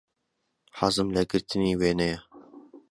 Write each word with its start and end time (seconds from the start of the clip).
حەزم 0.79 1.07
لە 1.15 1.21
گرتنی 1.31 1.77
وێنەیە. 1.79 2.19